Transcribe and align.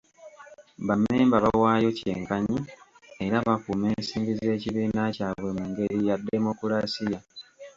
Bammemba 0.87 1.37
bawaayo 1.45 1.89
kyenkanyi, 1.97 2.59
era 3.25 3.37
bakuuma 3.47 3.85
ensimbi 3.95 4.31
z’ekibiina 4.39 5.03
kyabwe 5.15 5.49
mu 5.57 5.63
ngeri 5.69 5.97
ya 6.07 6.15
demokulaasiya. 6.27 7.19